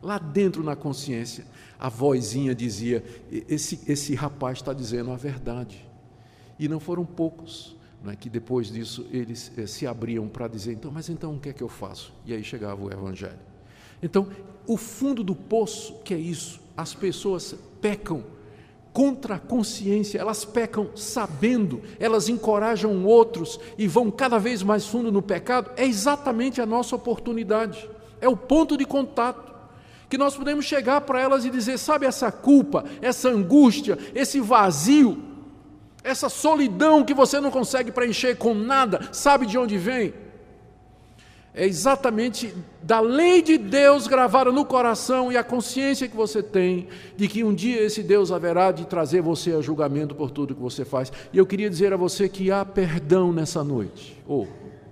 [0.00, 1.44] Lá dentro na consciência,
[1.78, 5.88] a vozinha dizia: Esse, esse rapaz está dizendo a verdade.
[6.58, 10.90] E não foram poucos né, que depois disso eles eh, se abriam para dizer: Então,
[10.90, 12.12] mas então o que é que eu faço?
[12.24, 13.51] E aí chegava o Evangelho.
[14.02, 14.26] Então,
[14.66, 18.24] o fundo do poço, que é isso, as pessoas pecam
[18.92, 25.10] contra a consciência, elas pecam sabendo, elas encorajam outros e vão cada vez mais fundo
[25.10, 27.88] no pecado, é exatamente a nossa oportunidade,
[28.20, 29.52] é o ponto de contato.
[30.10, 35.22] Que nós podemos chegar para elas e dizer: sabe, essa culpa, essa angústia, esse vazio,
[36.04, 40.12] essa solidão que você não consegue preencher com nada, sabe de onde vem?
[41.54, 46.88] É exatamente da lei de Deus gravada no coração e a consciência que você tem
[47.14, 50.60] de que um dia esse Deus haverá de trazer você a julgamento por tudo que
[50.60, 51.12] você faz.
[51.30, 54.48] E eu queria dizer a você que há perdão nessa noite, ou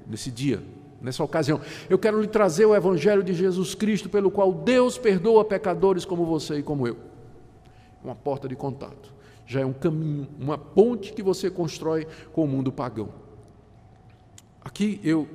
[0.07, 0.63] nesse dia,
[1.01, 1.63] nessa ocasião.
[1.89, 6.27] Eu quero lhe trazer o Evangelho de Jesus Cristo, pelo qual Deus perdoa pecadores como
[6.27, 6.99] você e como eu.
[8.05, 9.15] Uma porta de contato.
[9.47, 13.09] Já é um caminho, uma ponte que você constrói com o mundo pagão.
[14.63, 15.27] Aqui eu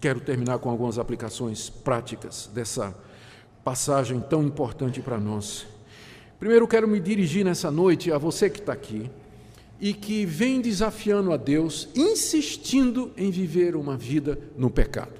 [0.00, 2.94] Quero terminar com algumas aplicações práticas dessa
[3.64, 5.66] passagem tão importante para nós.
[6.38, 9.10] Primeiro, quero me dirigir nessa noite a você que está aqui
[9.80, 15.12] e que vem desafiando a Deus, insistindo em viver uma vida no pecado.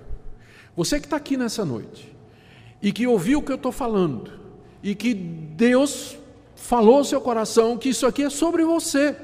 [0.77, 2.15] Você que está aqui nessa noite
[2.83, 4.31] e que ouviu o que eu estou falando
[4.83, 6.17] e que Deus
[6.55, 9.17] falou ao seu coração que isso aqui é sobre você.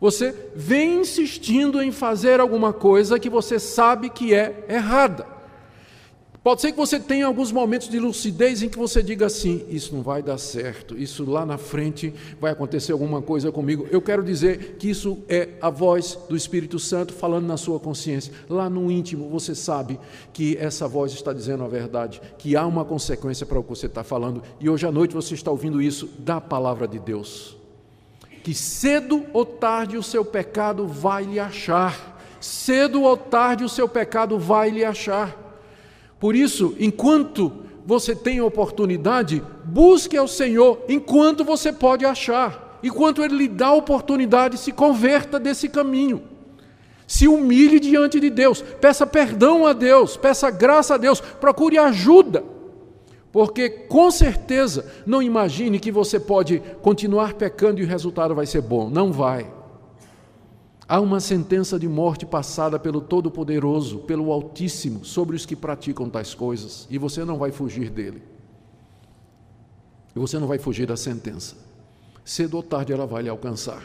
[0.00, 5.38] Você vem insistindo em fazer alguma coisa que você sabe que é errada.
[6.48, 9.94] Pode ser que você tenha alguns momentos de lucidez em que você diga assim: Isso
[9.94, 13.86] não vai dar certo, isso lá na frente vai acontecer alguma coisa comigo.
[13.90, 18.32] Eu quero dizer que isso é a voz do Espírito Santo falando na sua consciência.
[18.48, 19.98] Lá no íntimo você sabe
[20.32, 23.86] que essa voz está dizendo a verdade, que há uma consequência para o que você
[23.86, 27.57] está falando, e hoje à noite você está ouvindo isso da palavra de Deus
[28.42, 32.18] que cedo ou tarde o seu pecado vai lhe achar.
[32.40, 35.36] Cedo ou tarde o seu pecado vai lhe achar.
[36.20, 37.52] Por isso, enquanto
[37.84, 42.78] você tem oportunidade, busque ao Senhor enquanto você pode achar.
[42.82, 46.22] Enquanto Ele lhe dá oportunidade, se converta desse caminho.
[47.06, 52.44] Se humilhe diante de Deus, peça perdão a Deus, peça graça a Deus, procure ajuda.
[53.32, 58.62] Porque com certeza não imagine que você pode continuar pecando e o resultado vai ser
[58.62, 58.88] bom.
[58.88, 59.52] Não vai.
[60.88, 66.32] Há uma sentença de morte passada pelo Todo-Poderoso, pelo Altíssimo, sobre os que praticam tais
[66.32, 68.22] coisas, e você não vai fugir dele.
[70.16, 71.56] E você não vai fugir da sentença.
[72.24, 73.82] Cedo ou tarde ela vai lhe alcançar.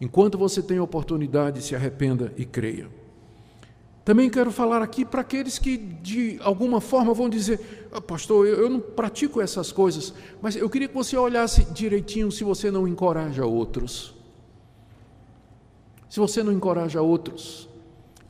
[0.00, 2.88] Enquanto você tem oportunidade, se arrependa e creia.
[4.04, 8.56] Também quero falar aqui para aqueles que de alguma forma vão dizer, ah, pastor, eu,
[8.56, 10.12] eu, não pratico essas coisas,
[10.42, 14.14] mas eu queria que você olhasse direitinho se você não encoraja outros.
[16.10, 17.66] Se você não encoraja outros.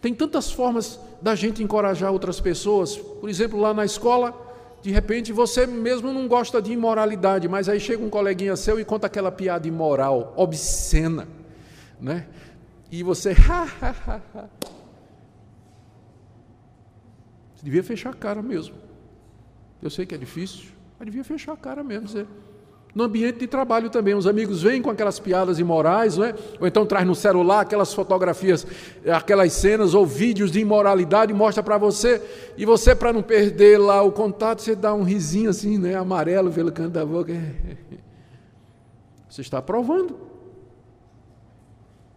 [0.01, 2.97] Tem tantas formas da gente encorajar outras pessoas.
[2.97, 4.33] Por exemplo, lá na escola,
[4.81, 8.85] de repente você mesmo não gosta de imoralidade, mas aí chega um coleguinha seu e
[8.85, 11.27] conta aquela piada imoral, obscena,
[12.01, 12.29] né?
[12.93, 14.74] E você, ha, ha, ha, ha
[17.65, 18.75] devia fechar a cara mesmo.
[19.83, 20.67] Eu sei que é difícil,
[20.99, 22.05] mas devia fechar a cara mesmo.
[22.05, 22.27] Dizer,
[22.95, 26.35] No ambiente de trabalho também, os amigos vêm com aquelas piadas imorais, não é?
[26.61, 28.67] ou então traz no celular aquelas fotografias,
[29.13, 32.23] aquelas cenas ou vídeos de imoralidade e mostra para você,
[32.57, 35.97] e você, para não perder lá o contato, você dá um risinho assim, né?
[35.97, 37.33] amarelo pelo canto da boca.
[39.29, 40.17] Você está aprovando.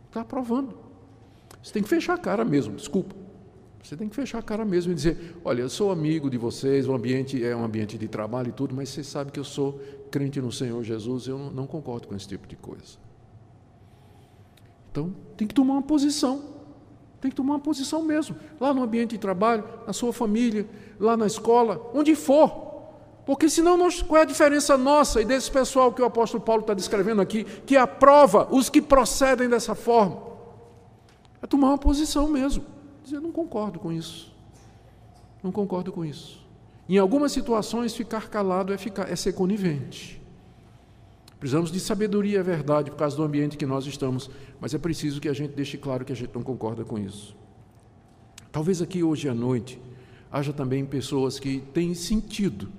[0.05, 0.77] Está aprovando.
[1.63, 3.15] Você tem que fechar a cara mesmo, desculpa.
[3.87, 6.89] Você tem que fechar a cara mesmo e dizer: olha, eu sou amigo de vocês,
[6.89, 9.79] o ambiente é um ambiente de trabalho e tudo, mas vocês sabem que eu sou
[10.11, 12.97] crente no Senhor Jesus, eu não concordo com esse tipo de coisa.
[14.91, 16.57] Então, tem que tomar uma posição.
[17.21, 18.35] Tem que tomar uma posição mesmo.
[18.59, 20.67] Lá no ambiente de trabalho, na sua família,
[20.99, 22.67] lá na escola, onde for.
[23.25, 26.61] Porque senão, nós, qual é a diferença nossa e desse pessoal que o apóstolo Paulo
[26.61, 30.21] está descrevendo aqui, que aprova os que procedem dessa forma?
[31.41, 32.76] É tomar uma posição mesmo
[33.07, 34.33] dizer, não concordo com isso.
[35.43, 36.45] Não concordo com isso.
[36.89, 40.21] Em algumas situações, ficar calado é, ficar, é ser conivente.
[41.39, 44.29] Precisamos de sabedoria, é verdade, por causa do ambiente que nós estamos,
[44.59, 47.35] mas é preciso que a gente deixe claro que a gente não concorda com isso.
[48.51, 49.79] Talvez aqui hoje à noite
[50.31, 52.69] haja também pessoas que têm sentido,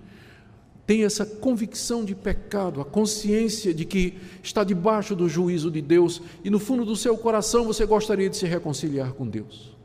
[0.84, 6.20] têm essa convicção de pecado, a consciência de que está debaixo do juízo de Deus
[6.42, 9.77] e no fundo do seu coração você gostaria de se reconciliar com Deus.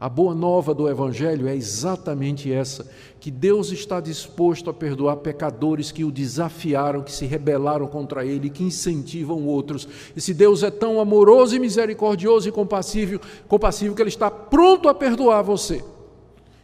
[0.00, 2.90] A boa nova do Evangelho é exatamente essa:
[3.20, 8.48] que Deus está disposto a perdoar pecadores que o desafiaram, que se rebelaram contra Ele,
[8.48, 9.86] que incentivam outros.
[10.16, 14.88] E se Deus é tão amoroso e misericordioso e compassivo, compassivo que Ele está pronto
[14.88, 15.84] a perdoar você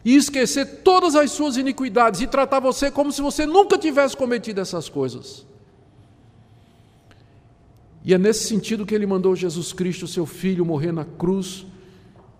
[0.03, 4.61] e esquecer todas as suas iniquidades e tratar você como se você nunca tivesse cometido
[4.61, 5.45] essas coisas.
[8.03, 11.67] E é nesse sentido que Ele mandou Jesus Cristo, seu Filho, morrer na cruz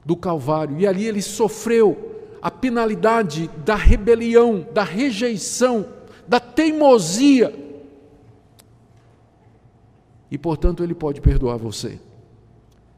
[0.07, 0.79] do Calvário.
[0.79, 5.85] E ali ele sofreu a penalidade da rebelião, da rejeição,
[6.25, 7.53] da teimosia.
[10.31, 11.99] E portanto ele pode perdoar você.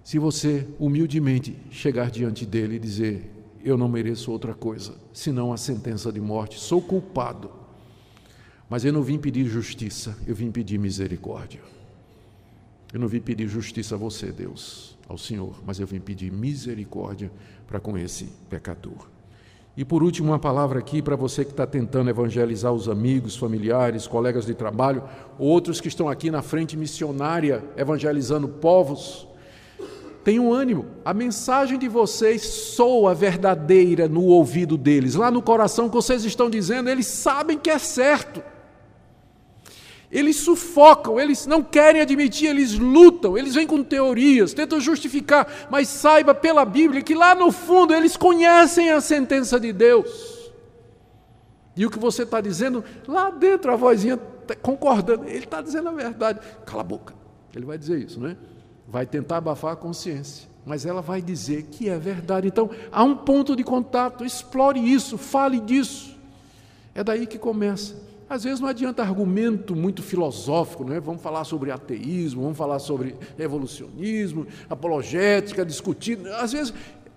[0.04, 3.30] Se você humildemente chegar diante dele e dizer:
[3.64, 7.50] Eu não mereço outra coisa senão a sentença de morte, sou culpado.
[8.70, 11.62] Mas eu não vim pedir justiça, eu vim pedir misericórdia.
[12.94, 17.32] Eu não vim pedir justiça a você, Deus ao Senhor, mas eu vim pedir misericórdia
[17.68, 19.08] para com esse pecador.
[19.76, 24.06] E por último, uma palavra aqui para você que está tentando evangelizar os amigos, familiares,
[24.06, 25.04] colegas de trabalho,
[25.38, 29.28] outros que estão aqui na frente missionária evangelizando povos.
[30.24, 35.96] Tenham ânimo, a mensagem de vocês soa verdadeira no ouvido deles, lá no coração que
[35.96, 38.44] vocês estão dizendo, eles sabem que é certo.
[40.12, 45.88] Eles sufocam, eles não querem admitir, eles lutam, eles vêm com teorias, tentam justificar, mas
[45.88, 50.52] saiba pela Bíblia que lá no fundo eles conhecem a sentença de Deus.
[51.78, 55.90] E o que você está dizendo, lá dentro a vozinha tá concordando, ele está dizendo
[55.90, 56.40] a verdade.
[56.66, 57.14] Cala a boca,
[57.56, 58.38] ele vai dizer isso, não é?
[58.88, 62.48] Vai tentar abafar a consciência, mas ela vai dizer que é verdade.
[62.48, 66.18] Então há um ponto de contato, explore isso, fale disso.
[66.96, 68.09] É daí que começa.
[68.30, 71.00] Às vezes não adianta argumento muito filosófico, não é?
[71.00, 76.20] Vamos falar sobre ateísmo, vamos falar sobre evolucionismo, apologética, discutir.
[76.34, 76.74] Às vezes,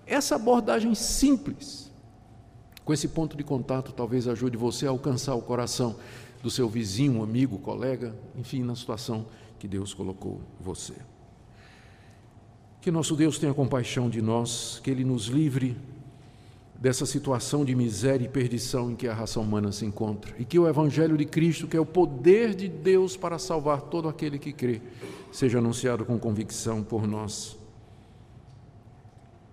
[0.07, 1.91] essa abordagem simples,
[2.83, 5.95] com esse ponto de contato, talvez ajude você a alcançar o coração
[6.41, 9.27] do seu vizinho, amigo, colega, enfim, na situação
[9.59, 10.95] que Deus colocou você.
[12.81, 15.77] Que nosso Deus tenha compaixão de nós, que Ele nos livre
[16.83, 20.35] dessa situação de miséria e perdição em que a raça humana se encontra.
[20.37, 24.09] E que o Evangelho de Cristo, que é o poder de Deus para salvar todo
[24.09, 24.81] aquele que crê,
[25.31, 27.57] seja anunciado com convicção por nós.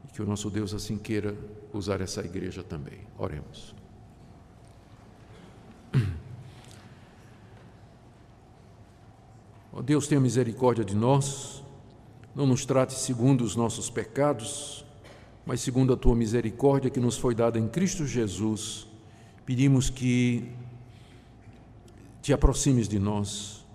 [0.09, 1.37] E que o nosso Deus assim queira
[1.72, 2.99] usar essa igreja também.
[3.16, 3.76] Oremos.
[9.72, 11.62] Oh Deus, tenha misericórdia de nós,
[12.35, 14.85] não nos trate segundo os nossos pecados,
[15.51, 18.86] mas segundo a tua misericórdia que nos foi dada em Cristo Jesus,
[19.44, 20.48] pedimos que
[22.22, 23.66] te aproximes de nós.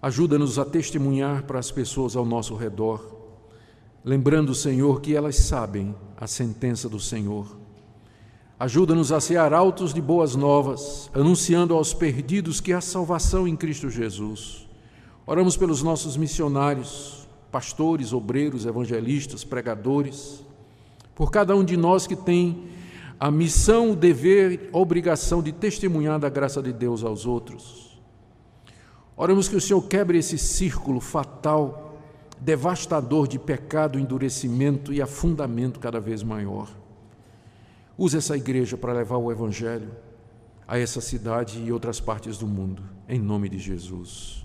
[0.00, 3.12] Ajuda-nos a testemunhar para as pessoas ao nosso redor,
[4.04, 7.56] lembrando, Senhor, que elas sabem a sentença do Senhor.
[8.56, 13.90] Ajuda-nos a ser arautos de boas novas, anunciando aos perdidos que há salvação em Cristo
[13.90, 14.68] Jesus.
[15.26, 20.44] Oramos pelos nossos missionários, pastores, obreiros, evangelistas, pregadores
[21.14, 22.64] por cada um de nós que tem
[23.18, 28.00] a missão, o dever, a obrigação de testemunhar da graça de Deus aos outros.
[29.16, 31.98] Oramos que o Senhor quebre esse círculo fatal,
[32.40, 36.68] devastador de pecado, endurecimento e afundamento cada vez maior.
[37.96, 39.92] Use essa igreja para levar o Evangelho
[40.66, 44.43] a essa cidade e outras partes do mundo, em nome de Jesus.